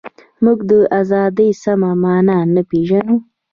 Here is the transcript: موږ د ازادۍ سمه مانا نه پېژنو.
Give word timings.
موږ 0.43 0.59
د 0.69 0.71
ازادۍ 0.99 1.49
سمه 1.63 1.91
مانا 2.03 2.39
نه 2.53 2.61
پېژنو. 2.69 3.15